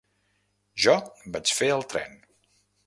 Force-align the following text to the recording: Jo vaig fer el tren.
Jo 0.85 0.95
vaig 1.37 1.55
fer 1.59 1.71
el 1.77 1.87
tren. 1.95 2.21